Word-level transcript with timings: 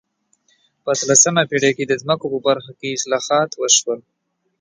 په 0.83 0.89
اتلسمه 0.95 1.41
پېړۍ 1.49 1.71
کې 1.77 1.85
د 1.87 1.93
ځمکو 2.01 2.25
په 2.33 2.39
برخه 2.47 2.71
کې 2.79 2.95
اصلاحات 2.97 3.49
وشول. 3.55 3.99